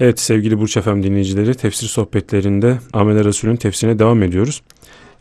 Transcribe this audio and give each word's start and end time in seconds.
Evet 0.00 0.20
sevgili 0.20 0.58
Burç 0.58 0.76
Efem 0.76 1.02
dinleyicileri 1.02 1.54
tefsir 1.54 1.86
sohbetlerinde 1.86 2.78
Amel 2.92 3.24
Resulü'nün 3.24 3.56
tefsirine 3.56 3.98
devam 3.98 4.22
ediyoruz. 4.22 4.62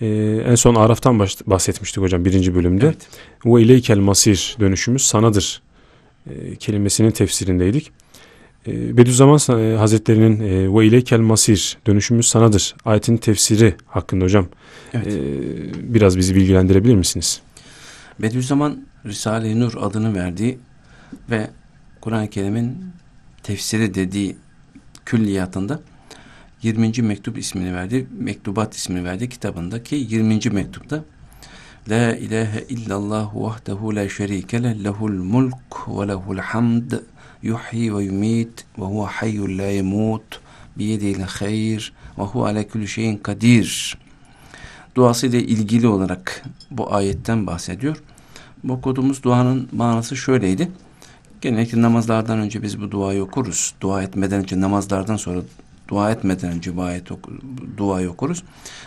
Ee, 0.01 0.07
en 0.45 0.55
son 0.55 0.75
Araf'tan 0.75 1.19
bahsetmiştik 1.45 2.03
hocam 2.03 2.25
birinci 2.25 2.55
bölümde. 2.55 2.85
Evet. 2.85 3.07
Ve 3.45 3.61
ileykel 3.61 3.97
masir 3.97 4.55
dönüşümüz 4.59 5.01
sanadır 5.01 5.61
e, 6.29 6.55
kelimesinin 6.55 7.11
tefsirindeydik. 7.11 7.91
E, 8.67 8.97
Bediüzzaman 8.97 9.39
e, 9.49 9.75
Hazretleri'nin 9.75 10.39
e, 10.39 10.77
ve 10.77 10.85
ileykel 10.85 11.19
masir 11.19 11.77
dönüşümüz 11.87 12.27
sanadır 12.27 12.75
ayetin 12.85 13.17
tefsiri 13.17 13.75
hakkında 13.87 14.25
hocam 14.25 14.47
evet. 14.93 15.07
e, 15.07 15.93
biraz 15.93 16.17
bizi 16.17 16.35
bilgilendirebilir 16.35 16.95
misiniz? 16.95 17.41
Bediüzzaman 18.19 18.87
Risale-i 19.05 19.59
Nur 19.59 19.73
adını 19.79 20.15
verdiği 20.15 20.57
ve 21.29 21.49
Kur'an-ı 22.01 22.29
Kerim'in 22.29 22.77
tefsiri 23.43 23.93
dediği 23.93 24.35
külliyatında 25.09 25.79
20. 26.63 27.01
mektup 27.01 27.37
ismini 27.37 27.75
verdi. 27.75 28.07
Mektubat 28.19 28.75
ismini 28.75 29.03
verdi 29.03 29.29
kitabındaki 29.29 29.95
20. 29.95 30.39
mektupta 30.51 31.03
La 31.89 32.15
ilahe 32.15 32.65
illallah 32.69 33.35
vahdehu 33.35 33.95
la 33.95 34.09
şerike 34.09 34.63
leh 34.63 34.83
lehul 34.83 35.23
mulk 35.23 35.87
ve 35.87 36.07
lehul 36.07 36.37
hamd 36.37 36.91
yuhyi 37.43 37.95
ve 37.95 38.03
yumit 38.03 38.65
ve 38.79 38.83
huve 38.85 39.05
hayyul 39.05 39.57
la 39.57 39.63
yemut 39.63 40.39
biyedil 40.77 41.21
hayr 41.21 41.93
ve 42.17 42.23
huve 42.23 42.47
ala 42.47 42.67
kulli 42.67 42.87
şeyin 42.87 43.17
kadir 43.17 43.97
duası 44.95 45.27
ile 45.27 45.43
ilgili 45.43 45.87
olarak 45.87 46.43
bu 46.71 46.93
ayetten 46.93 47.47
bahsediyor. 47.47 47.97
Bu 48.63 48.73
okuduğumuz 48.73 49.23
duanın 49.23 49.69
manası 49.71 50.15
şöyleydi. 50.15 50.71
Genellikle 51.41 51.81
namazlardan 51.81 52.39
önce 52.39 52.63
biz 52.63 52.81
bu 52.81 52.91
duayı 52.91 53.23
okuruz. 53.23 53.73
Dua 53.81 54.03
etmeden 54.03 54.41
önce 54.41 54.61
namazlardan 54.61 55.15
sonra 55.15 55.41
dua 55.87 56.11
etmeden 56.11 56.51
önce 56.51 56.75
bu 56.75 56.81
ayet 56.81 57.11
oku, 57.11 57.31
duayı 57.77 58.09
okuruz. 58.09 58.43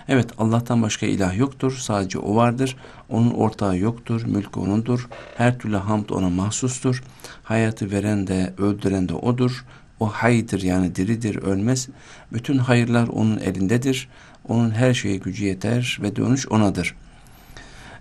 Evet 0.08 0.30
Allah'tan 0.38 0.82
başka 0.82 1.06
ilah 1.06 1.38
yoktur. 1.38 1.76
Sadece 1.80 2.18
o 2.18 2.36
vardır. 2.36 2.76
Onun 3.08 3.30
ortağı 3.30 3.78
yoktur. 3.78 4.24
Mülkü 4.24 4.60
onundur. 4.60 5.08
Her 5.36 5.58
türlü 5.58 5.76
hamd 5.76 6.08
ona 6.08 6.30
mahsustur. 6.30 7.02
Hayatı 7.42 7.90
veren 7.90 8.26
de 8.26 8.54
öldüren 8.58 9.08
de 9.08 9.14
odur. 9.14 9.64
O 10.00 10.06
haydır 10.06 10.62
yani 10.62 10.94
diridir, 10.94 11.36
ölmez. 11.36 11.88
Bütün 12.32 12.58
hayırlar 12.58 13.08
onun 13.08 13.38
elindedir. 13.38 14.08
Onun 14.48 14.70
her 14.70 14.94
şeye 14.94 15.16
gücü 15.16 15.44
yeter 15.44 15.98
ve 16.02 16.16
dönüş 16.16 16.48
onadır. 16.48 16.94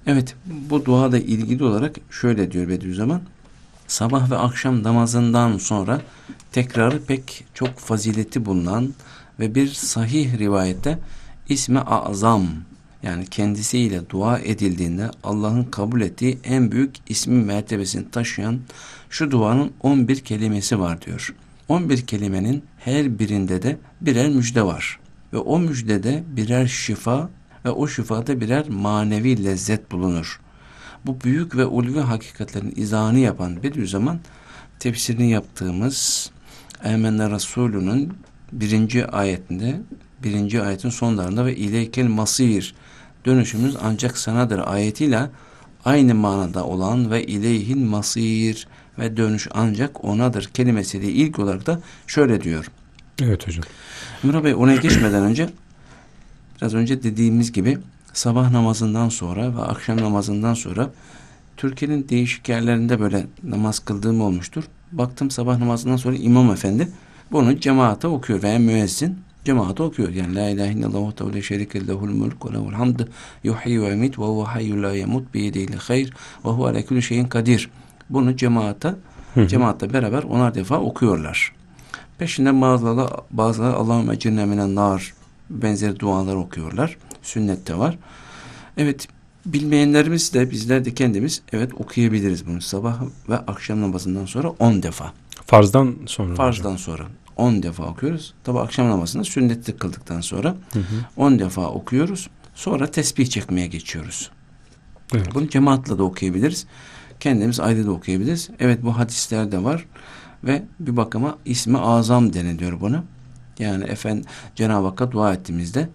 Evet 0.08 0.36
bu 0.70 0.86
dua 0.86 1.12
da 1.12 1.18
ilgili 1.18 1.64
olarak 1.64 1.96
şöyle 2.10 2.52
diyor 2.52 2.70
Bediüzzaman 2.70 3.22
sabah 3.92 4.32
ve 4.32 4.38
akşam 4.38 4.84
namazından 4.84 5.58
sonra 5.58 6.02
tekrarı 6.52 7.06
pek 7.06 7.46
çok 7.54 7.80
fazileti 7.80 8.46
bulunan 8.46 8.94
ve 9.40 9.56
bir 9.56 9.68
sahih 9.68 10.38
rivayette 10.38 11.00
ismi 11.50 11.80
azam 11.80 12.48
yani 13.04 13.26
kendisiyle 13.26 14.10
dua 14.10 14.40
edildiğinde 14.40 15.12
Allah'ın 15.24 15.64
kabul 15.64 16.02
ettiği 16.02 16.40
en 16.44 16.72
büyük 16.72 16.96
ismi 17.10 17.44
mertebesini 17.44 18.12
taşıyan 18.12 18.60
şu 19.10 19.32
duanın 19.32 19.72
11 19.82 20.20
kelimesi 20.20 20.80
var 20.80 21.02
diyor. 21.02 21.36
11 21.70 22.08
kelimenin 22.08 22.64
her 22.80 23.20
birinde 23.20 23.62
de 23.62 23.78
birer 24.02 24.30
müjde 24.30 24.64
var. 24.64 25.00
Ve 25.34 25.38
o 25.38 25.60
müjdede 25.60 26.24
birer 26.28 26.68
şifa 26.68 27.30
ve 27.66 27.70
o 27.70 27.88
şifada 27.88 28.42
birer 28.42 28.70
manevi 28.70 29.44
lezzet 29.44 29.92
bulunur 29.92 30.40
bu 31.06 31.22
büyük 31.22 31.58
ve 31.58 31.66
ulvi 31.66 32.00
hakikatlerin 32.00 32.74
izahını 32.76 33.20
yapan 33.20 33.64
bir 33.64 33.88
zaman 33.88 34.20
tefsirini 34.80 35.30
yaptığımız 35.30 36.32
Emenne 36.84 37.32
Resulü'nün 37.32 38.14
birinci 38.52 39.08
ayetinde 39.08 39.82
birinci 40.24 40.62
ayetin 40.62 40.90
sonlarında 40.90 41.46
ve 41.46 41.56
ileykel 41.56 42.08
masir 42.08 42.76
dönüşümüz 43.26 43.76
ancak 43.84 44.18
sanadır 44.18 44.62
ayetiyle 44.66 45.30
aynı 45.86 46.16
manada 46.16 46.66
olan 46.66 47.12
ve 47.12 47.26
ileyhin 47.26 47.80
masir 47.80 48.68
ve 49.00 49.18
dönüş 49.18 49.48
ancak 49.52 50.06
onadır 50.06 50.46
kelimesiyle 50.46 51.08
ilk 51.08 51.40
olarak 51.40 51.66
da 51.66 51.82
şöyle 52.08 52.42
diyor. 52.42 52.72
Evet 53.22 53.48
hocam. 53.48 53.64
Emre 54.24 54.44
Bey 54.44 54.56
oraya 54.56 54.76
geçmeden 54.78 55.24
önce 55.24 55.50
biraz 56.58 56.74
önce 56.74 57.04
dediğimiz 57.04 57.52
gibi 57.52 57.78
sabah 58.14 58.52
namazından 58.52 59.10
sonra 59.10 59.56
ve 59.56 59.62
akşam 59.62 59.98
namazından 59.98 60.54
sonra 60.54 60.90
Türkiye'nin 61.58 62.10
değişik 62.10 62.50
yerlerinde 62.50 63.00
böyle 63.00 63.26
namaz 63.44 63.80
kıldığım 63.80 64.22
olmuştur. 64.22 64.64
Baktım 64.92 65.32
sabah 65.32 65.58
namazından 65.58 65.98
sonra 65.98 66.16
imam 66.16 66.52
efendi 66.52 66.88
bunu 67.32 67.60
cemaate 67.60 68.08
okuyor 68.08 68.44
veya 68.44 68.60
müezzin 68.60 69.20
cemaate 69.46 69.84
okuyor. 69.84 70.10
Yani 70.10 70.36
la 70.36 70.50
ilahe 70.50 70.72
illallah 70.72 71.22
ve 71.22 71.34
la 71.34 71.42
şerike 71.42 71.88
lehul 71.88 72.10
mulk 72.10 72.46
ve 72.46 72.54
lehul 72.54 72.74
hamd 72.74 73.00
yuhyi 73.44 73.82
ve 73.82 73.90
yumit 73.90 74.20
ve 74.20 74.24
huve 74.24 74.44
hayyul 74.44 74.84
la 74.84 74.94
yemut 74.94 75.34
bi 75.34 75.42
yedihi 75.42 75.76
hayr 75.76 76.14
ve 76.46 76.50
huve 76.50 76.70
ala 76.70 76.86
kulli 76.86 77.02
şeyin 77.02 77.26
kadir. 77.26 77.70
Bunu 78.10 78.36
cemaate 78.36 78.96
cemaatle 79.48 79.94
beraber 79.94 80.24
onar 80.24 80.56
defa 80.56 80.80
okuyorlar. 80.80 81.56
Peşinden 82.18 82.62
bazıları 82.62 83.10
bazıları 83.32 83.74
Allahümme 83.74 84.20
cennemine 84.20 84.76
nar 84.76 85.14
benzeri 85.50 86.00
dualar 86.00 86.36
okuyorlar 86.36 86.98
sünnette 87.22 87.78
var. 87.78 87.98
Evet 88.78 89.08
bilmeyenlerimiz 89.46 90.34
de 90.34 90.52
bizler 90.52 90.86
de 90.86 90.94
kendimiz 90.94 91.42
evet 91.54 91.74
okuyabiliriz 91.74 92.48
bunu 92.48 92.62
sabah 92.62 93.02
ve 93.30 93.38
akşam 93.38 93.82
namazından 93.82 94.26
sonra 94.26 94.50
10 94.50 94.84
defa. 94.84 95.14
Farzdan 95.46 95.96
sonra. 96.06 96.36
Farzdan 96.36 96.64
hocam. 96.64 96.78
sonra 96.78 97.04
10 97.38 97.64
defa 97.64 97.84
okuyoruz. 97.84 98.34
Tabi 98.44 98.60
akşam 98.60 98.90
namazında 98.90 99.24
sünnetli 99.24 99.78
kıldıktan 99.78 100.22
sonra 100.22 100.56
10 101.18 101.40
defa 101.40 101.68
okuyoruz. 101.68 102.30
Sonra 102.56 102.92
tesbih 102.92 103.28
çekmeye 103.28 103.68
geçiyoruz. 103.68 104.32
Evet. 105.16 105.36
Bunu 105.36 105.50
cemaatle 105.50 105.98
de 105.98 106.04
okuyabiliriz. 106.04 106.66
Kendimiz 107.20 107.60
ayrı 107.60 107.86
da 107.86 107.92
okuyabiliriz. 107.92 108.50
Evet 108.60 108.84
bu 108.84 108.98
hadislerde 108.98 109.64
var 109.64 109.86
ve 110.44 110.64
bir 110.80 110.98
bakıma 110.98 111.38
ismi 111.46 111.78
azam 111.78 112.34
deniliyor 112.34 112.82
buna. 112.82 113.04
Yani 113.60 113.84
efendim 113.84 114.26
Cenab-ı 114.56 114.88
Hakk'a 114.88 115.12
dua 115.12 115.34
ettiğimizde 115.34 115.90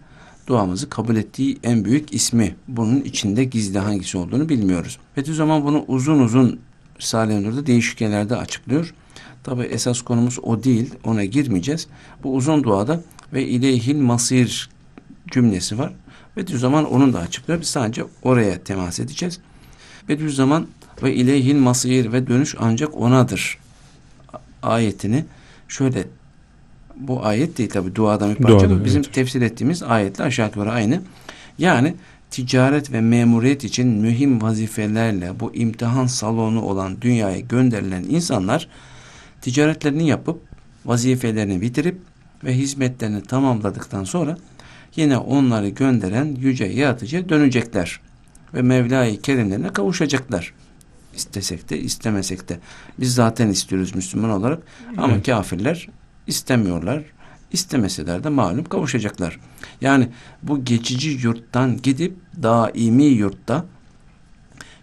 duamızı 0.47 0.89
kabul 0.89 1.17
ettiği 1.17 1.59
en 1.63 1.85
büyük 1.85 2.15
ismi. 2.15 2.57
Bunun 2.69 3.01
içinde 3.01 3.45
gizli 3.45 3.79
hangisi 3.79 4.19
olduğunu 4.19 4.49
bilmiyoruz. 4.49 4.99
Bediüzzaman 5.17 5.65
bunu 5.65 5.85
uzun 5.89 6.19
uzun 6.19 6.61
Risale-i 7.01 7.43
Nur'da 7.43 7.67
değişik 7.67 8.01
yerlerde 8.01 8.37
açıklıyor. 8.37 8.95
Tabi 9.45 9.63
esas 9.63 10.03
konumuz 10.03 10.39
o 10.43 10.65
değil. 10.65 10.95
Ona 11.05 11.25
girmeyeceğiz. 11.25 11.87
Bu 12.23 12.35
uzun 12.35 12.65
duada 12.65 13.03
ve 13.33 13.47
ileyhil 13.47 13.97
masir 13.97 14.71
cümlesi 15.31 15.79
var. 15.79 15.93
Bediüzzaman 16.37 16.93
onun 16.93 17.13
da 17.13 17.19
açıklıyor. 17.19 17.61
Biz 17.61 17.69
sadece 17.69 18.05
oraya 18.23 18.65
temas 18.65 19.01
edeceğiz. 19.01 19.41
Bediüzzaman 20.09 20.67
ve 21.03 21.15
ileyhil 21.15 21.57
masir 21.57 22.13
ve 22.13 22.27
dönüş 22.27 22.55
ancak 22.59 22.97
onadır 22.97 23.59
ayetini 24.63 25.25
şöyle 25.69 26.05
bu 26.97 27.25
ayet 27.25 27.59
değil 27.59 27.71
tabi 27.71 27.95
duadan 27.95 28.31
bir 28.31 28.37
parça. 28.37 28.71
Duada, 28.71 28.85
Bizim 28.85 29.03
evet. 29.03 29.15
tefsir 29.15 29.43
ettiğimiz 29.43 29.83
ayetle 29.83 30.25
aşağı 30.25 30.47
yukarı 30.47 30.71
aynı. 30.71 31.03
Yani 31.59 31.95
ticaret 32.31 32.93
ve 32.93 33.01
memuriyet 33.01 33.65
için 33.65 33.89
mühim 33.89 34.43
vazifelerle 34.43 35.41
bu 35.41 35.55
imtihan 35.55 36.07
salonu 36.07 36.63
olan 36.63 37.01
dünyaya 37.01 37.41
gönderilen 37.41 38.03
insanlar 38.03 38.69
ticaretlerini 39.41 40.09
yapıp 40.09 40.41
vazifelerini 40.87 41.61
bitirip 41.61 41.99
ve 42.45 42.55
hizmetlerini 42.55 43.23
tamamladıktan 43.23 44.05
sonra 44.05 44.37
yine 44.97 45.19
onları 45.19 45.69
gönderen 45.69 46.37
yüce 46.41 46.65
yaratıcıya 46.65 47.29
dönecekler 47.29 48.01
ve 48.55 48.63
Mevla-i 48.63 49.21
Kerimlerine 49.23 49.73
kavuşacaklar. 49.73 50.53
İstesek 51.17 51.71
de 51.71 51.79
istemesek 51.81 52.49
de. 52.49 52.59
Biz 53.01 53.15
zaten 53.15 53.49
istiyoruz 53.49 53.95
Müslüman 53.95 54.31
olarak 54.31 54.63
ama 54.97 55.13
evet. 55.13 55.27
kafirler 55.27 55.89
istemiyorlar. 56.27 57.03
İstemeseler 57.53 58.25
de 58.25 58.29
malum 58.29 58.65
kavuşacaklar. 58.65 59.41
Yani 59.81 60.09
bu 60.43 60.65
geçici 60.65 61.11
yurttan 61.11 61.77
gidip 61.83 62.17
daimi 62.43 63.05
yurtta 63.05 63.65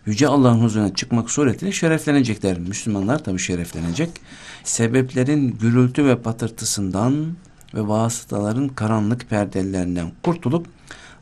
Yüce 0.06 0.28
Allah'ın 0.28 0.62
huzuruna 0.62 0.94
çıkmak 0.94 1.32
suretiyle 1.32 1.72
şereflenecekler. 1.72 2.60
Müslümanlar 2.60 3.24
tabi 3.24 3.40
şereflenecek. 3.40 4.10
Sebeplerin 4.64 5.58
gürültü 5.62 6.06
ve 6.06 6.22
patırtısından 6.22 7.36
ve 7.74 7.88
vasıtaların 7.88 8.68
karanlık 8.68 9.30
perdelerinden 9.30 10.12
kurtulup 10.24 10.68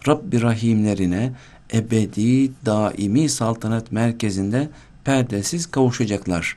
Rabbi 0.08 0.42
Rahimlerine 0.42 1.34
ebedi, 1.74 2.52
daimi 2.66 3.30
saltanat 3.30 3.92
merkezinde 3.92 4.70
perdesiz 5.04 5.66
kavuşacaklar 5.66 6.56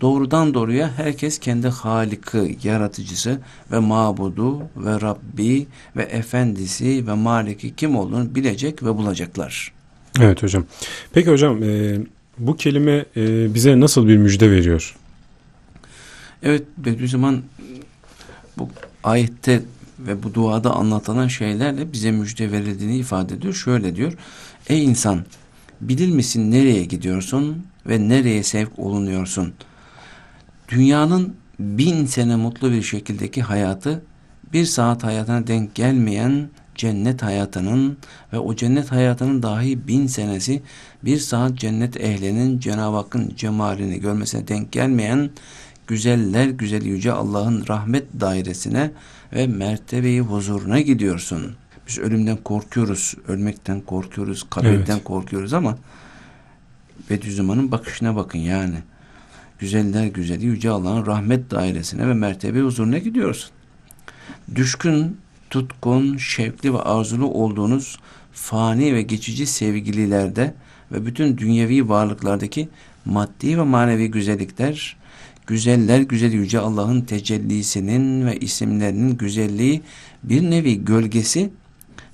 doğrudan 0.00 0.54
doğruya 0.54 0.90
herkes 0.96 1.38
kendi 1.38 1.68
Halik'i, 1.68 2.58
yaratıcısı 2.62 3.38
ve 3.72 3.78
mabudu 3.78 4.58
ve 4.76 5.00
Rabbi 5.00 5.66
ve 5.96 6.02
efendisi 6.02 7.06
ve 7.06 7.12
maliki 7.12 7.76
kim 7.76 7.96
olduğunu 7.96 8.34
bilecek 8.34 8.82
ve 8.82 8.96
bulacaklar. 8.96 9.72
Evet 10.20 10.42
hocam. 10.42 10.64
Peki 11.12 11.30
hocam 11.30 11.62
e, 11.62 11.98
bu 12.38 12.56
kelime 12.56 13.04
e, 13.16 13.54
bize 13.54 13.80
nasıl 13.80 14.08
bir 14.08 14.16
müjde 14.16 14.50
veriyor? 14.50 14.96
Evet 16.42 16.62
Bediüzzaman 16.78 17.42
bu 18.58 18.68
ayette 19.04 19.62
ve 19.98 20.22
bu 20.22 20.34
duada 20.34 20.74
anlatılan 20.74 21.28
şeylerle 21.28 21.92
bize 21.92 22.10
müjde 22.12 22.52
verildiğini 22.52 22.96
ifade 22.96 23.34
ediyor. 23.34 23.54
Şöyle 23.54 23.96
diyor. 23.96 24.12
Ey 24.68 24.84
insan 24.84 25.24
bilir 25.80 26.08
misin 26.08 26.50
nereye 26.50 26.84
gidiyorsun 26.84 27.66
ve 27.86 28.08
nereye 28.08 28.42
sevk 28.42 28.78
olunuyorsun? 28.78 29.52
Dünyanın 30.68 31.36
bin 31.58 32.06
sene 32.06 32.36
mutlu 32.36 32.72
bir 32.72 32.82
şekildeki 32.82 33.42
hayatı 33.42 34.02
bir 34.52 34.64
saat 34.64 35.04
hayatına 35.04 35.46
denk 35.46 35.74
gelmeyen 35.74 36.48
cennet 36.74 37.22
hayatının 37.22 37.98
ve 38.32 38.38
o 38.38 38.56
cennet 38.56 38.92
hayatının 38.92 39.42
dahi 39.42 39.88
bin 39.88 40.06
senesi 40.06 40.62
bir 41.04 41.18
saat 41.18 41.58
cennet 41.58 42.00
ehlinin 42.00 42.58
Cenab-ı 42.58 42.96
Hakk'ın 42.96 43.32
cemalini 43.36 44.00
görmesine 44.00 44.48
denk 44.48 44.72
gelmeyen 44.72 45.30
güzeller 45.86 46.46
güzel 46.46 46.82
yüce 46.84 47.12
Allah'ın 47.12 47.64
rahmet 47.68 48.04
dairesine 48.20 48.90
ve 49.32 49.46
mertebeyi 49.46 50.20
huzuruna 50.20 50.80
gidiyorsun. 50.80 51.56
Biz 51.88 51.98
ölümden 51.98 52.36
korkuyoruz, 52.36 53.14
ölmekten 53.28 53.80
korkuyoruz, 53.80 54.46
kabirden 54.50 54.94
evet. 54.94 55.04
korkuyoruz 55.04 55.52
ama 55.52 55.78
Bediüzzaman'ın 57.10 57.72
bakışına 57.72 58.16
bakın 58.16 58.38
yani. 58.38 58.76
Güzeller 59.58 60.06
güzeli 60.06 60.46
yüce 60.46 60.70
Allah'ın 60.70 61.06
rahmet 61.06 61.50
dairesine 61.50 62.08
ve 62.08 62.14
mertebe 62.14 62.60
huzuruna 62.60 62.98
gidiyorsun. 62.98 63.50
Düşkün, 64.54 65.16
tutkun, 65.50 66.16
şevkli 66.16 66.74
ve 66.74 66.78
arzulu 66.78 67.26
olduğunuz 67.26 67.98
fani 68.32 68.94
ve 68.94 69.02
geçici 69.02 69.46
sevgililerde 69.46 70.54
ve 70.92 71.06
bütün 71.06 71.38
dünyevi 71.38 71.88
varlıklardaki 71.88 72.68
maddi 73.04 73.58
ve 73.58 73.62
manevi 73.62 74.10
güzellikler 74.10 74.96
güzeller 75.46 76.00
güzel 76.00 76.32
yüce 76.32 76.58
Allah'ın 76.58 77.00
tecellisinin 77.00 78.26
ve 78.26 78.36
isimlerinin 78.36 79.16
güzelliği 79.16 79.82
bir 80.22 80.42
nevi 80.42 80.84
gölgesi 80.84 81.50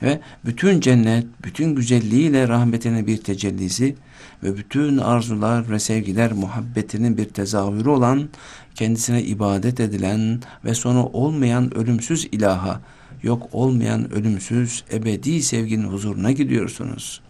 ve 0.02 0.20
bütün 0.44 0.80
cennet, 0.80 1.26
bütün 1.44 1.74
güzelliğiyle 1.74 2.48
rahmetine 2.48 3.06
bir 3.06 3.16
tecellisi 3.16 3.94
ve 4.42 4.56
bütün 4.56 4.98
arzular 4.98 5.70
ve 5.70 5.78
sevgiler 5.78 6.32
muhabbetinin 6.32 7.16
bir 7.16 7.24
tezahürü 7.24 7.88
olan, 7.88 8.28
kendisine 8.74 9.22
ibadet 9.22 9.80
edilen 9.80 10.40
ve 10.64 10.74
sonu 10.74 11.06
olmayan 11.06 11.74
ölümsüz 11.74 12.28
ilaha, 12.32 12.80
yok 13.22 13.48
olmayan 13.52 14.12
ölümsüz 14.12 14.84
ebedi 14.92 15.42
sevginin 15.42 15.88
huzuruna 15.88 16.32
gidiyorsunuz. 16.32 17.20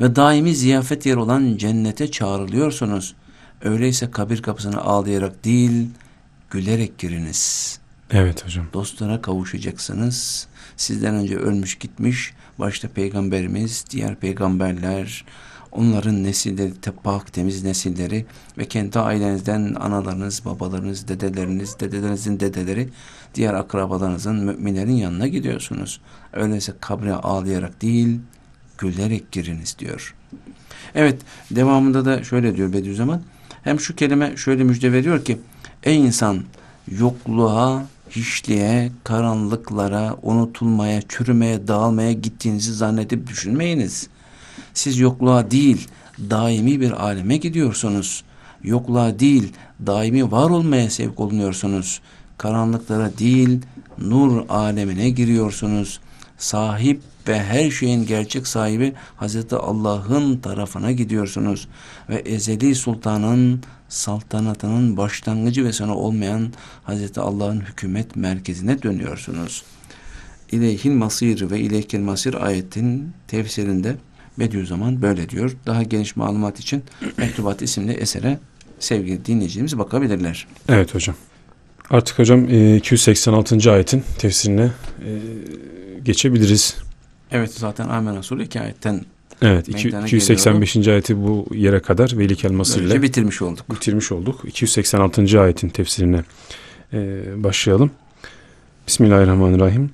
Ve 0.00 0.16
daimi 0.16 0.54
ziyafet 0.54 1.06
yer 1.06 1.16
olan 1.16 1.56
cennete 1.56 2.10
çağrılıyorsunuz. 2.10 3.14
Öyleyse 3.62 4.10
kabir 4.10 4.42
kapısına 4.42 4.80
ağlayarak 4.80 5.44
değil, 5.44 5.88
gülerek 6.50 6.98
giriniz. 6.98 7.78
Evet 8.10 8.44
hocam. 8.44 8.66
Dostlara 8.72 9.22
kavuşacaksınız. 9.22 10.48
Sizden 10.76 11.14
önce 11.14 11.36
ölmüş 11.36 11.74
gitmiş, 11.74 12.34
başta 12.58 12.88
peygamberimiz, 12.88 13.84
diğer 13.90 14.16
peygamberler, 14.16 15.24
onların 15.72 16.24
nesilleri, 16.24 16.72
pak 17.02 17.32
temiz 17.32 17.64
nesilleri 17.64 18.26
ve 18.58 18.64
kendi 18.64 18.98
ailenizden 18.98 19.74
analarınız, 19.74 20.44
babalarınız, 20.44 21.08
dedeleriniz, 21.08 21.80
dedelerinizin 21.80 22.40
dedeleri, 22.40 22.88
diğer 23.34 23.54
akrabalarınızın, 23.54 24.36
müminlerin 24.36 24.92
yanına 24.92 25.26
gidiyorsunuz. 25.26 26.00
Öyleyse 26.32 26.72
kabre 26.80 27.12
ağlayarak 27.12 27.82
değil, 27.82 28.20
gülerek 28.78 29.32
giriniz 29.32 29.76
diyor. 29.78 30.14
Evet, 30.94 31.20
devamında 31.50 32.04
da 32.04 32.24
şöyle 32.24 32.56
diyor 32.56 32.72
Bediüzzaman, 32.72 33.22
hem 33.62 33.80
şu 33.80 33.96
kelime 33.96 34.36
şöyle 34.36 34.64
müjde 34.64 34.92
veriyor 34.92 35.24
ki 35.24 35.38
ey 35.82 36.06
insan 36.06 36.42
yokluğa, 36.90 37.86
hiçliğe, 38.16 38.92
karanlıklara, 39.04 40.16
unutulmaya, 40.22 41.02
çürümeye, 41.08 41.68
dağılmaya 41.68 42.12
gittiğinizi 42.12 42.74
zannedip 42.74 43.26
düşünmeyiniz. 43.26 44.08
Siz 44.74 44.98
yokluğa 44.98 45.50
değil, 45.50 45.88
daimi 46.30 46.80
bir 46.80 46.90
aleme 46.90 47.36
gidiyorsunuz. 47.36 48.24
Yokluğa 48.62 49.18
değil, 49.18 49.52
daimi 49.86 50.32
var 50.32 50.50
olmaya 50.50 50.90
sevk 50.90 51.20
olunuyorsunuz. 51.20 52.00
Karanlıklara 52.38 53.18
değil, 53.18 53.60
nur 53.98 54.48
alemine 54.48 55.10
giriyorsunuz. 55.10 56.00
Sahip 56.38 57.00
ve 57.28 57.42
her 57.42 57.70
şeyin 57.70 58.06
gerçek 58.06 58.46
sahibi 58.46 58.92
Hazreti 59.16 59.56
Allah'ın 59.56 60.38
tarafına 60.38 60.92
gidiyorsunuz 60.92 61.68
ve 62.08 62.16
ezeli 62.16 62.74
sultanın 62.74 63.62
saltanatının 63.92 64.96
başlangıcı 64.96 65.64
ve 65.64 65.72
sonu 65.72 65.94
olmayan 65.94 66.52
Hazreti 66.84 67.20
Allah'ın 67.20 67.60
hükümet 67.60 68.16
merkezine 68.16 68.82
dönüyorsunuz. 68.82 69.62
İleyhil 70.52 70.90
masir 70.90 71.50
ve 71.50 71.60
ileyhil 71.60 72.00
masir 72.00 72.34
ayetin 72.46 73.12
tefsirinde 73.28 73.96
Bediüzzaman 74.38 75.02
böyle 75.02 75.28
diyor. 75.28 75.56
Daha 75.66 75.82
geniş 75.82 76.16
malumat 76.16 76.60
için 76.60 76.82
Mektubat 77.16 77.62
isimli 77.62 77.92
esere 77.92 78.38
sevgili 78.78 79.24
dinleyicilerimiz 79.24 79.78
bakabilirler. 79.78 80.46
Evet 80.68 80.94
hocam. 80.94 81.16
Artık 81.90 82.18
hocam 82.18 82.44
286. 82.76 83.56
E, 83.56 83.70
ayetin 83.70 84.04
tefsirine 84.18 84.62
e, 84.62 85.10
geçebiliriz. 86.04 86.76
Evet 87.30 87.54
zaten 87.54 87.88
Amen 87.88 88.18
Resulü 88.18 88.44
iki 88.44 88.60
ayetten 88.60 89.04
Evet 89.42 89.68
285. 89.68 90.72
Geliyor. 90.72 90.92
ayeti 90.92 91.22
bu 91.22 91.46
yere 91.54 91.80
kadar 91.80 92.18
Velik 92.18 92.44
Elmasır 92.44 92.82
ile 92.82 93.02
bitirmiş 93.02 93.42
olduk. 93.42 93.70
Bitirmiş 93.70 94.12
olduk. 94.12 94.40
286. 94.46 95.40
ayetin 95.40 95.68
tefsirine 95.68 96.24
e, 96.92 97.22
başlayalım. 97.36 97.90
Bismillahirrahmanirrahim. 98.86 99.90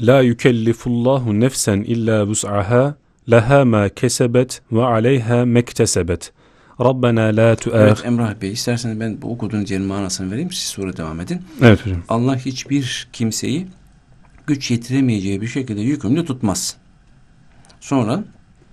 La 0.00 0.22
yukellifullahu 0.22 1.40
nefsen 1.40 1.80
illa 1.80 2.28
bus'aha 2.28 2.94
leha 3.30 3.64
ma 3.64 3.88
kesebet 3.88 4.62
ve 4.72 4.84
aleyha 4.84 5.44
mektesebet. 5.44 6.32
Rabbena 6.80 7.22
la 7.36 7.56
tu'ah. 7.56 7.80
Evet 7.80 8.02
Emrah 8.04 8.34
Bey 8.42 8.52
isterseniz 8.52 9.00
ben 9.00 9.22
bu 9.22 9.32
okuduğunuz 9.32 9.70
yerin 9.70 9.84
manasını 9.84 10.30
vereyim 10.30 10.52
siz 10.52 10.68
sonra 10.68 10.96
devam 10.96 11.20
edin. 11.20 11.42
Evet 11.62 11.86
hocam. 11.86 12.02
Allah 12.08 12.36
hiçbir 12.36 13.08
kimseyi 13.12 13.66
güç 14.46 14.70
yetiremeyeceği 14.70 15.40
bir 15.40 15.46
şekilde 15.46 15.80
yükümlü 15.80 16.24
tutmaz. 16.24 16.76
Sonra 17.80 18.24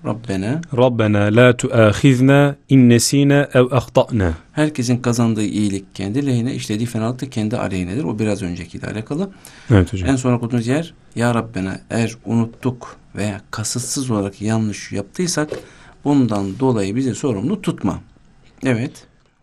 Rabbena 0.05 0.61
Rabbena 0.77 1.35
la 1.35 1.57
tuahizna 1.57 2.55
in 2.69 2.89
nesina 2.89 3.49
ev 3.53 3.65
ahtana. 3.71 4.33
Herkesin 4.51 4.97
kazandığı 4.97 5.43
iyilik 5.43 5.95
kendi 5.95 6.25
lehine, 6.25 6.53
işlediği 6.53 6.87
fenalık 6.87 7.21
da 7.21 7.29
kendi 7.29 7.57
aleyhinedir. 7.57 8.03
O 8.03 8.19
biraz 8.19 8.41
öncekiyle 8.41 8.87
alakalı. 8.87 9.29
Evet 9.71 9.93
hocam. 9.93 10.09
En 10.09 10.15
son 10.15 10.33
okuduğumuz 10.33 10.67
yer 10.67 10.93
Ya 11.15 11.35
Rabbena 11.35 11.79
eğer 11.89 12.15
unuttuk 12.25 12.97
veya 13.15 13.41
kasıtsız 13.51 14.11
olarak 14.11 14.41
yanlış 14.41 14.91
yaptıysak 14.91 15.49
bundan 16.03 16.59
dolayı 16.59 16.95
bizi 16.95 17.15
sorumlu 17.15 17.61
tutma. 17.61 17.99
Evet. 18.65 18.91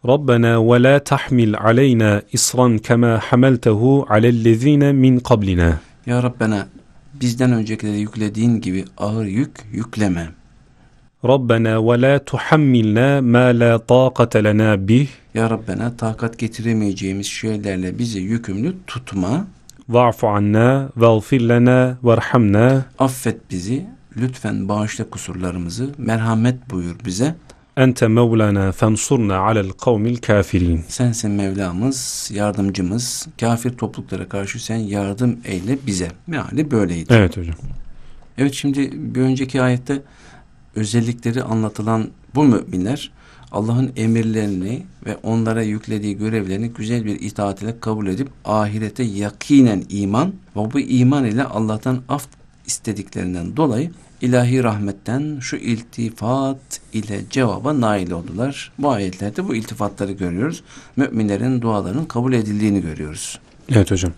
Rabbena 0.07 0.73
ve 0.73 0.83
la 0.83 1.05
tahmil 1.05 1.55
aleyna 1.57 2.23
isran 2.33 2.79
kema 2.79 3.19
hamaltehu 3.19 4.07
alellezine 4.09 4.93
min 4.93 5.21
qablina. 5.21 5.81
Ya 6.07 6.23
Rabbena 6.23 6.67
bizden 7.21 7.53
öncekilere 7.53 7.97
yüklediğin 7.97 8.61
gibi 8.61 8.85
ağır 8.99 9.25
yük 9.25 9.51
yükleme. 9.73 10.29
Rabbena 11.25 11.87
ve 11.87 12.03
la 12.03 12.25
tuhammilna 12.25 13.23
ma 13.23 13.39
la 13.39 13.79
taqate 13.79 14.45
lena 14.45 14.89
bih. 14.89 15.09
Ya 15.35 15.51
Rabbena 15.51 15.97
takat 15.97 16.39
getiremeyeceğimiz 16.39 17.27
şeylerle 17.27 17.99
bizi 17.99 18.21
yükümlü 18.21 18.75
tutma. 18.87 19.47
Va'fu 19.89 20.29
anna 20.29 20.89
veğfir 20.97 21.49
lena 21.49 21.99
verhamna. 22.05 22.85
Affet 22.99 23.51
bizi, 23.51 23.87
lütfen 24.17 24.69
bağışla 24.69 25.11
kusurlarımızı, 25.11 25.91
merhamet 25.99 26.71
buyur 26.71 26.97
bize. 27.05 27.35
Ente 27.77 28.09
mevlana 28.09 28.73
fensurna 28.73 29.37
alel 29.37 29.71
kavmil 29.71 30.17
kafirin. 30.17 30.85
Sensin 30.89 31.31
Mevlamız, 31.31 32.31
yardımcımız. 32.35 33.29
Kafir 33.41 33.71
topluluklara 33.71 34.29
karşı 34.29 34.65
sen 34.65 34.77
yardım 34.77 35.39
eyle 35.45 35.79
bize. 35.87 36.09
Meali 36.27 36.71
böyleydi. 36.71 37.15
Evet 37.15 37.37
hocam. 37.37 37.57
Evet 38.39 38.55
şimdi 38.55 38.91
bir 38.93 39.21
önceki 39.21 39.63
ayette 39.63 40.03
özellikleri 40.77 41.43
anlatılan 41.43 42.09
bu 42.35 42.45
müminler 42.45 43.11
Allah'ın 43.53 43.93
emirlerini 43.97 44.83
ve 45.07 45.17
onlara 45.23 45.63
yüklediği 45.63 46.19
görevlerini 46.19 46.69
güzel 46.69 47.05
bir 47.05 47.21
itaat 47.21 47.63
ile 47.63 47.81
kabul 47.81 48.07
edip 48.07 48.29
ahirete 48.45 49.03
yakinen 49.03 49.85
iman 49.89 50.33
ve 50.57 50.73
bu 50.73 50.81
iman 50.81 51.25
ile 51.25 51.45
Allah'tan 51.45 52.03
af 52.09 52.27
istediklerinden 52.67 53.57
dolayı 53.57 53.91
ilahi 54.21 54.63
rahmetten 54.63 55.39
şu 55.41 55.57
iltifat 55.57 56.81
ile 56.93 57.21
cevaba 57.31 57.81
nail 57.81 58.11
oldular. 58.11 58.73
Bu 58.79 58.91
ayetlerde 58.91 59.49
bu 59.49 59.55
iltifatları 59.55 60.13
görüyoruz. 60.13 60.63
Müminlerin 60.97 61.61
dualarının 61.61 62.05
kabul 62.05 62.33
edildiğini 62.33 62.83
görüyoruz. 62.83 63.39
Evet 63.71 63.91
hocam. 63.91 64.13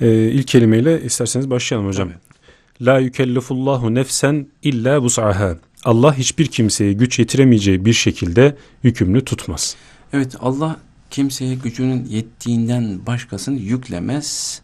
Ee, 0.00 0.08
ilk 0.10 0.46
kelimeyle 0.46 1.02
isterseniz 1.02 1.50
başlayalım 1.50 1.88
hocam. 1.88 2.08
Tabii. 2.08 2.86
La 2.86 2.98
yükellifullahu 2.98 3.94
nefsen 3.94 4.46
illa 4.62 5.02
bus'aha. 5.02 5.56
Allah 5.84 6.14
hiçbir 6.14 6.46
kimseyi 6.46 6.96
güç 6.96 7.18
yetiremeyeceği 7.18 7.84
bir 7.84 7.92
şekilde 7.92 8.56
yükümlü 8.82 9.24
tutmaz. 9.24 9.76
Evet 10.12 10.36
Allah 10.40 10.76
kimseye 11.10 11.54
gücünün 11.54 12.04
yettiğinden 12.04 13.06
başkasını 13.06 13.58
yüklemez. 13.58 14.60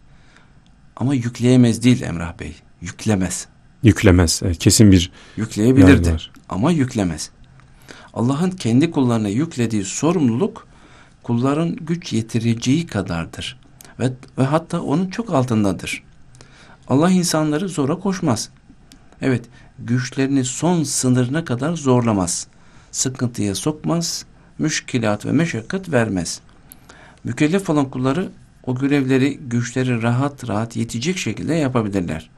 Ama 0.96 1.14
yükleyemez 1.14 1.82
değil 1.82 2.02
Emrah 2.02 2.38
Bey. 2.40 2.54
Yüklemez. 2.80 3.46
Yüklemez. 3.82 4.42
E, 4.42 4.54
kesin 4.54 4.92
bir 4.92 5.12
Yükleyebilirdi 5.36 6.16
ama 6.48 6.70
yüklemez. 6.70 7.30
Allah'ın 8.14 8.50
kendi 8.50 8.90
kullarına 8.90 9.28
yüklediği 9.28 9.84
sorumluluk 9.84 10.66
kulların 11.22 11.76
güç 11.76 12.12
yetireceği 12.12 12.86
kadardır. 12.86 13.60
Ve, 14.00 14.12
ve 14.38 14.44
hatta 14.44 14.80
onun 14.82 15.10
çok 15.10 15.34
altındadır. 15.34 16.02
Allah 16.88 17.10
insanları 17.10 17.68
zora 17.68 17.94
koşmaz. 17.94 18.50
Evet, 19.22 19.44
güçlerini 19.78 20.44
son 20.44 20.82
sınırına 20.82 21.44
kadar 21.44 21.74
zorlamaz. 21.74 22.46
Sıkıntıya 22.90 23.54
sokmaz, 23.54 24.24
müşkilat 24.58 25.26
ve 25.26 25.32
meşakkat 25.32 25.92
vermez. 25.92 26.40
Mükellef 27.24 27.70
olan 27.70 27.90
kulları 27.90 28.28
o 28.66 28.74
görevleri, 28.74 29.38
güçleri 29.38 30.02
rahat 30.02 30.48
rahat 30.48 30.76
yetecek 30.76 31.18
şekilde 31.18 31.54
yapabilirler. 31.54 32.30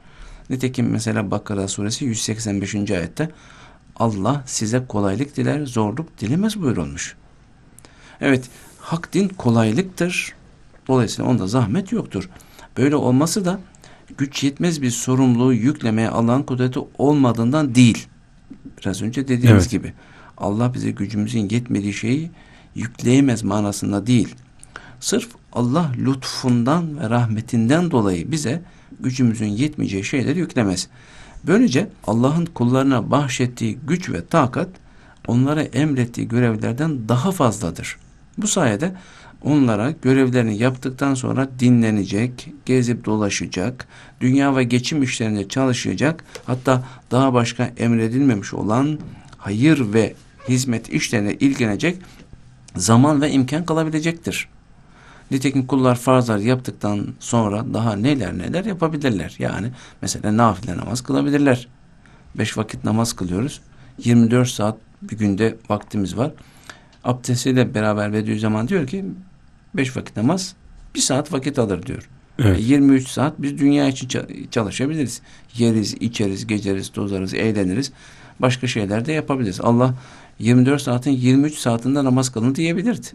Nitekim 0.49 0.89
mesela 0.89 1.31
Bakara 1.31 1.67
suresi 1.67 2.05
185. 2.05 2.91
ayette 2.91 3.29
Allah 3.95 4.43
size 4.45 4.85
kolaylık 4.87 5.37
diler, 5.37 5.65
zorluk 5.65 6.19
dilemez 6.19 6.61
buyurulmuş. 6.61 7.15
Evet, 8.21 8.49
hak 8.79 9.13
din 9.13 9.27
kolaylıktır. 9.27 10.33
Dolayısıyla 10.87 11.31
onda 11.31 11.47
zahmet 11.47 11.91
yoktur. 11.91 12.29
Böyle 12.77 12.95
olması 12.95 13.45
da 13.45 13.59
güç 14.17 14.43
yetmez 14.43 14.81
bir 14.81 14.91
sorumluluğu 14.91 15.53
yüklemeye 15.53 16.09
Allah'ın 16.09 16.43
kudreti 16.43 16.79
olmadığından 16.97 17.75
değil. 17.75 18.07
Biraz 18.81 19.01
önce 19.01 19.27
dediğimiz 19.27 19.63
evet. 19.63 19.71
gibi 19.71 19.93
Allah 20.37 20.73
bize 20.73 20.91
gücümüzün 20.91 21.49
yetmediği 21.49 21.93
şeyi 21.93 22.31
yükleyemez 22.75 23.43
manasında 23.43 24.07
değil. 24.07 24.35
Sırf 24.99 25.29
Allah 25.53 25.91
lütfundan 25.97 26.99
ve 26.99 27.09
rahmetinden 27.09 27.91
dolayı 27.91 28.31
bize 28.31 28.61
gücümüzün 28.99 29.47
yetmeyeceği 29.47 30.03
şeyleri 30.03 30.39
yüklemez. 30.39 30.87
Böylece 31.47 31.89
Allah'ın 32.07 32.45
kullarına 32.45 33.11
bahşettiği 33.11 33.77
güç 33.87 34.09
ve 34.09 34.25
takat 34.25 34.69
onlara 35.27 35.61
emrettiği 35.61 36.27
görevlerden 36.27 37.09
daha 37.09 37.31
fazladır. 37.31 37.97
Bu 38.37 38.47
sayede 38.47 38.93
onlara 39.43 39.93
görevlerini 40.01 40.57
yaptıktan 40.57 41.13
sonra 41.13 41.49
dinlenecek, 41.59 42.53
gezip 42.65 43.05
dolaşacak, 43.05 43.87
dünya 44.21 44.55
ve 44.55 44.63
geçim 44.63 45.03
işlerinde 45.03 45.47
çalışacak, 45.47 46.23
hatta 46.45 46.83
daha 47.11 47.33
başka 47.33 47.71
emredilmemiş 47.77 48.53
olan 48.53 48.99
hayır 49.37 49.93
ve 49.93 50.13
hizmet 50.49 50.89
işlerine 50.89 51.33
ilgilenecek 51.33 51.97
zaman 52.75 53.21
ve 53.21 53.31
imkan 53.31 53.65
kalabilecektir. 53.65 54.47
Nitekim 55.31 55.67
kullar 55.67 55.95
farzlar 55.95 56.37
yaptıktan 56.37 57.07
sonra 57.19 57.73
daha 57.73 57.95
neler 57.95 58.37
neler 58.37 58.65
yapabilirler. 58.65 59.35
Yani 59.39 59.71
mesela 60.01 60.37
nafile 60.37 60.77
namaz 60.77 61.01
kılabilirler. 61.01 61.67
Beş 62.35 62.57
vakit 62.57 62.83
namaz 62.83 63.13
kılıyoruz. 63.13 63.61
24 64.03 64.47
saat 64.47 64.77
bir 65.01 65.17
günde 65.17 65.57
vaktimiz 65.69 66.17
var. 66.17 66.31
Abdestiyle 67.03 67.73
beraber 67.73 68.13
Bediüzzaman 68.13 68.67
diyor 68.67 68.87
ki 68.87 69.05
beş 69.73 69.97
vakit 69.97 70.17
namaz 70.17 70.55
bir 70.95 70.99
saat 70.99 71.33
vakit 71.33 71.59
alır 71.59 71.85
diyor. 71.85 72.09
Evet. 72.39 72.59
23 72.59 73.07
saat 73.07 73.41
biz 73.41 73.57
dünya 73.57 73.87
için 73.87 74.09
çalışabiliriz. 74.51 75.21
Yeriz, 75.55 75.93
içeriz, 75.93 76.47
geceriz, 76.47 76.89
tozarız, 76.89 77.33
eğleniriz. 77.33 77.91
Başka 78.39 78.67
şeyler 78.67 79.05
de 79.05 79.11
yapabiliriz. 79.11 79.61
Allah 79.61 79.95
24 80.39 80.81
saatin 80.81 81.11
23 81.11 81.55
saatinde 81.55 82.03
namaz 82.03 82.29
kılın 82.29 82.55
diyebilirdi. 82.55 83.07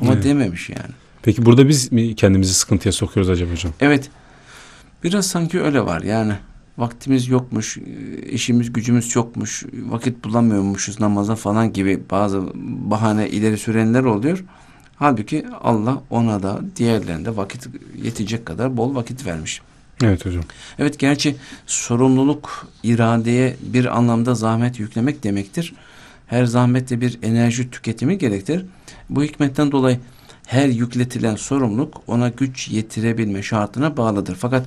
Ama 0.00 0.12
evet. 0.12 0.24
dememiş 0.24 0.70
yani. 0.70 0.94
Peki 1.22 1.46
burada 1.46 1.68
biz 1.68 1.92
mi 1.92 2.16
kendimizi 2.16 2.54
sıkıntıya 2.54 2.92
sokuyoruz 2.92 3.30
acaba 3.30 3.52
hocam? 3.52 3.72
Evet. 3.80 4.10
Biraz 5.04 5.26
sanki 5.26 5.60
öyle 5.60 5.80
var. 5.80 6.02
Yani 6.02 6.32
vaktimiz 6.78 7.28
yokmuş, 7.28 7.78
işimiz 8.30 8.72
gücümüz 8.72 9.08
çokmuş, 9.08 9.64
vakit 9.72 10.24
bulamıyormuşuz 10.24 11.00
namaza 11.00 11.36
falan 11.36 11.72
gibi 11.72 12.02
bazı 12.10 12.42
bahane 12.90 13.28
ileri 13.28 13.58
sürenler 13.58 14.04
oluyor. 14.04 14.44
Halbuki 14.96 15.46
Allah 15.62 16.02
ona 16.10 16.42
da 16.42 16.60
diğerlerine 16.76 17.24
de 17.24 17.36
vakit 17.36 17.68
yetecek 18.02 18.46
kadar 18.46 18.76
bol 18.76 18.94
vakit 18.94 19.26
vermiş. 19.26 19.60
Evet 20.02 20.26
hocam. 20.26 20.44
Evet 20.78 20.98
gerçi 20.98 21.36
sorumluluk 21.66 22.68
iradeye 22.82 23.56
bir 23.60 23.98
anlamda 23.98 24.34
zahmet 24.34 24.78
yüklemek 24.78 25.24
demektir. 25.24 25.74
Her 26.26 26.44
zahmette 26.44 27.00
bir 27.00 27.18
enerji 27.22 27.70
tüketimi 27.70 28.18
gerektir. 28.18 28.66
Bu 29.10 29.22
hikmetten 29.22 29.72
dolayı 29.72 30.00
her 30.46 30.68
yükletilen 30.68 31.36
sorumluluk 31.36 32.02
ona 32.06 32.28
güç 32.28 32.68
yetirebilme 32.68 33.42
şartına 33.42 33.96
bağlıdır. 33.96 34.34
Fakat 34.34 34.66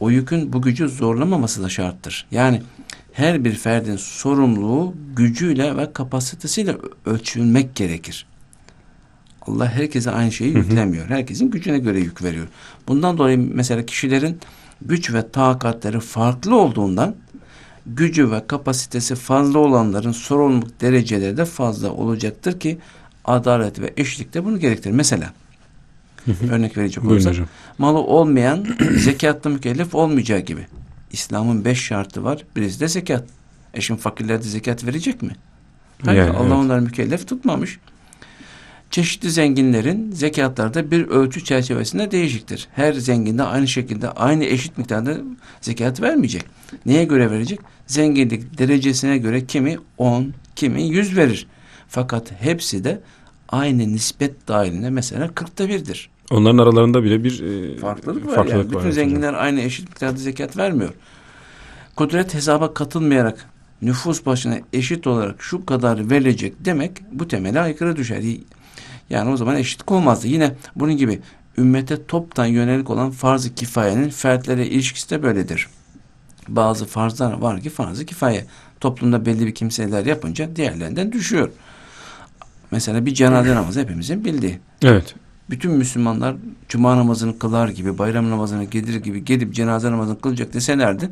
o 0.00 0.10
yükün 0.10 0.52
bu 0.52 0.62
gücü 0.62 0.88
zorlamaması 0.88 1.62
da 1.62 1.68
şarttır. 1.68 2.26
Yani 2.30 2.62
her 3.12 3.44
bir 3.44 3.54
ferdin 3.54 3.96
sorumluluğu 3.96 4.94
gücüyle 5.16 5.76
ve 5.76 5.92
kapasitesiyle 5.92 6.76
ölçülmek 7.06 7.74
gerekir. 7.74 8.26
Allah 9.46 9.68
herkese 9.68 10.10
aynı 10.10 10.32
şeyi 10.32 10.56
yüklemiyor. 10.56 11.08
Herkesin 11.08 11.50
gücüne 11.50 11.78
göre 11.78 11.98
yük 11.98 12.22
veriyor. 12.22 12.46
Bundan 12.88 13.18
dolayı 13.18 13.38
mesela 13.54 13.86
kişilerin 13.86 14.38
güç 14.82 15.12
ve 15.14 15.30
takatları 15.30 16.00
farklı 16.00 16.56
olduğundan 16.56 17.14
gücü 17.86 18.30
ve 18.30 18.46
kapasitesi 18.46 19.14
fazla 19.14 19.58
olanların 19.58 20.12
sorumluluk 20.12 20.80
dereceleri 20.80 21.36
de 21.36 21.44
fazla 21.44 21.90
olacaktır 21.90 22.60
ki 22.60 22.78
adalet 23.24 23.80
ve 23.80 23.92
eşitlik 23.96 24.34
de 24.34 24.44
bunu 24.44 24.58
gerektirir. 24.58 24.94
Mesela 24.94 25.32
örnek 26.50 26.76
verecek 26.76 27.04
olursak 27.04 27.36
malı 27.78 27.98
olmayan 27.98 28.66
zekatlı 28.98 29.50
mükellef 29.50 29.94
olmayacağı 29.94 30.40
gibi. 30.40 30.66
İslam'ın 31.12 31.64
beş 31.64 31.80
şartı 31.80 32.24
var. 32.24 32.44
Birisi 32.56 32.80
de 32.80 32.88
zekat. 32.88 33.24
E 33.74 33.80
şimdi 33.80 34.00
fakirler 34.00 34.38
de 34.38 34.42
zekat 34.42 34.84
verecek 34.84 35.22
mi? 35.22 35.32
Hayır, 36.04 36.20
yani, 36.20 36.30
Allah 36.30 36.42
evet. 36.42 36.52
onları 36.52 36.82
mükellef 36.82 37.28
tutmamış. 37.28 37.78
Çeşitli 38.92 39.30
zenginlerin 39.30 40.10
zekatları 40.12 40.74
da 40.74 40.90
bir 40.90 41.08
ölçü 41.08 41.44
çerçevesinde 41.44 42.10
değişiktir. 42.10 42.68
Her 42.72 42.92
zenginde 42.92 43.42
aynı 43.42 43.68
şekilde 43.68 44.10
aynı 44.10 44.44
eşit 44.44 44.78
miktarda 44.78 45.16
zekat 45.60 46.02
vermeyecek. 46.02 46.44
Neye 46.86 47.04
göre 47.04 47.30
verecek? 47.30 47.60
Zenginlik 47.86 48.58
derecesine 48.58 49.18
göre 49.18 49.46
kimi 49.46 49.78
10, 49.98 50.34
kimi 50.56 50.82
100 50.82 51.16
verir. 51.16 51.46
Fakat 51.88 52.32
hepsi 52.40 52.84
de 52.84 53.00
aynı 53.48 53.92
nispet 53.92 54.48
dahilinde 54.48 54.90
mesela 54.90 55.26
40'ta 55.26 55.68
birdir. 55.68 56.10
Onların 56.30 56.58
aralarında 56.58 57.04
bile 57.04 57.24
bir 57.24 57.42
e, 57.42 57.76
farklılık 57.76 58.26
var. 58.26 58.34
Farklılık 58.34 58.56
yani. 58.56 58.70
Bütün 58.70 58.84
var 58.84 58.90
zenginler 58.90 59.28
hocam. 59.28 59.44
aynı 59.44 59.60
eşit 59.60 59.88
miktarda 59.88 60.16
zekat 60.16 60.56
vermiyor. 60.56 60.92
Kudret 61.96 62.34
hesaba 62.34 62.74
katılmayarak 62.74 63.46
nüfus 63.82 64.26
başına 64.26 64.58
eşit 64.72 65.06
olarak 65.06 65.42
şu 65.42 65.66
kadar 65.66 66.10
verilecek 66.10 66.54
demek 66.64 66.92
bu 67.12 67.28
temele 67.28 67.60
aykırı 67.60 67.96
düşer. 67.96 68.22
Yani 69.12 69.30
o 69.30 69.36
zaman 69.36 69.56
eşitlik 69.56 69.92
olmazdı. 69.92 70.28
Yine 70.28 70.54
bunun 70.76 70.96
gibi 70.96 71.20
ümmete 71.58 72.06
toptan 72.06 72.46
yönelik 72.46 72.90
olan 72.90 73.10
farz-ı 73.10 73.54
kifayenin 73.54 74.08
fertlere 74.10 74.66
ilişkisi 74.66 75.10
de 75.10 75.22
böyledir. 75.22 75.68
Bazı 76.48 76.86
farzlar 76.86 77.32
var 77.32 77.60
ki 77.60 77.70
farz-ı 77.70 78.06
kifaye. 78.06 78.46
Toplumda 78.80 79.26
belli 79.26 79.46
bir 79.46 79.54
kimseler 79.54 80.06
yapınca 80.06 80.56
diğerlerinden 80.56 81.12
düşüyor. 81.12 81.50
Mesela 82.70 83.06
bir 83.06 83.14
cenaze 83.14 83.54
namazı 83.54 83.80
hepimizin 83.80 84.24
bildiği. 84.24 84.58
Evet. 84.82 85.14
Bütün 85.50 85.72
Müslümanlar 85.72 86.36
cuma 86.68 86.96
namazını 86.96 87.38
kılar 87.38 87.68
gibi, 87.68 87.98
bayram 87.98 88.30
namazını 88.30 88.64
gelir 88.64 88.94
gibi 88.94 89.24
gelip 89.24 89.54
cenaze 89.54 89.90
namazını 89.90 90.20
kılacak 90.20 90.52
deselerdi 90.52 91.10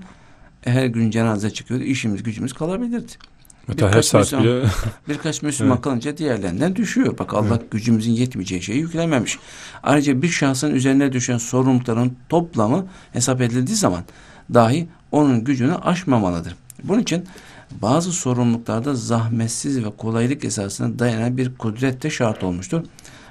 e, 0.67 0.71
her 0.71 0.87
gün 0.87 1.11
cenaze 1.11 1.51
çıkıyordu. 1.51 1.85
işimiz 1.85 2.23
gücümüz 2.23 2.53
kalabilirdi. 2.53 3.13
Hatta 3.71 3.87
birkaç 3.87 3.95
her 3.95 4.03
saat 4.03 4.23
Müslüman, 4.23 4.45
bile... 4.45 4.71
birkaç 5.09 5.43
Müslüman 5.43 5.75
evet. 5.75 5.85
kalınca 5.85 6.17
diğerlerinden 6.17 6.77
düşüyor. 6.77 7.19
Bak 7.19 7.35
Allah 7.35 7.57
evet. 7.61 7.71
gücümüzün 7.71 8.13
yetmeyeceği 8.13 8.63
şeyi 8.63 8.79
yüklememiş. 8.79 9.39
Ayrıca 9.83 10.23
bir 10.23 10.29
şahsın 10.29 10.75
üzerine 10.75 11.13
düşen 11.13 11.39
sorumlulukların 11.39 12.17
toplamı 12.29 12.87
hesap 13.13 13.41
edildiği 13.41 13.77
zaman 13.77 14.05
dahi 14.55 14.89
onun 15.13 15.45
gücünü 15.45 15.75
aşmamalıdır. 15.75 16.57
Bunun 16.85 17.01
için 17.01 17.25
bazı 17.83 18.13
sorumluluklarda 18.13 18.95
zahmetsiz 18.95 19.85
ve 19.85 19.91
kolaylık 19.99 20.45
esasına 20.45 20.99
dayanan 20.99 21.37
bir 21.37 21.55
kudret 21.55 22.03
de 22.03 22.11
şart 22.11 22.45
olmuştur. 22.45 22.83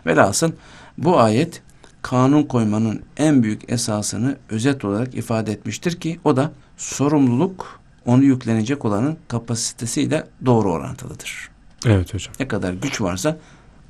Velhasıl 0.06 0.52
bu 0.98 1.20
ayet 1.20 1.62
kanun 2.02 2.44
koymanın 2.44 3.02
en 3.18 3.44
büyük 3.44 3.72
esasını 3.72 4.38
özet 4.50 4.86
olarak 4.86 5.16
ifade 5.16 5.52
etmiştir 5.52 6.00
ki 6.00 6.20
o 6.24 6.36
da 6.38 6.52
sorumluluk 6.78 7.80
onu 8.06 8.24
yüklenecek 8.24 8.86
olanın 8.86 9.18
kapasitesiyle 9.28 10.28
doğru 10.46 10.72
orantılıdır. 10.72 11.50
Evet 11.86 12.14
hocam. 12.14 12.34
Ne 12.40 12.48
kadar 12.48 12.74
güç 12.74 13.02
varsa 13.02 13.38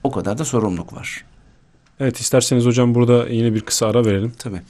o 0.04 0.12
kadar 0.12 0.38
da 0.38 0.46
sorumluluk 0.46 0.94
var. 0.94 1.25
Evet 2.00 2.20
isterseniz 2.20 2.66
hocam 2.66 2.96
burada 2.96 3.28
yine 3.30 3.54
bir 3.54 3.62
kısa 3.62 3.88
ara 3.88 4.06
verelim. 4.06 4.34
Tabii. 4.39 4.62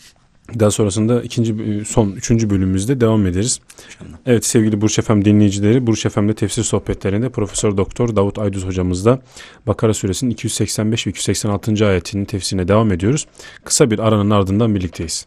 Daha 0.60 0.72
sonrasında 0.72 1.22
ikinci 1.22 1.86
son 1.86 2.12
üçüncü 2.12 2.50
bölümümüzde 2.50 3.02
devam 3.02 3.28
ederiz. 3.28 3.60
İnşallah. 3.86 4.18
Evet 4.26 4.46
sevgili 4.46 4.82
Burç 4.82 5.00
Efem 5.00 5.26
dinleyicileri 5.26 5.88
Burç 5.88 6.06
Efem'de 6.06 6.34
tefsir 6.34 6.64
sohbetlerinde 6.64 7.30
Profesör 7.30 7.78
Doktor 7.78 8.16
Davut 8.16 8.40
Aydüz 8.40 8.66
hocamızla 8.66 9.20
Bakara 9.68 9.94
suresinin 9.94 10.32
285 10.32 11.08
ve 11.08 11.12
286. 11.12 11.88
ayetinin 11.88 12.26
tefsirine 12.26 12.68
devam 12.68 12.92
ediyoruz. 12.92 13.28
Kısa 13.64 13.92
bir 13.92 14.00
aranın 14.00 14.30
ardından 14.30 14.76
birlikteyiz. 14.76 15.26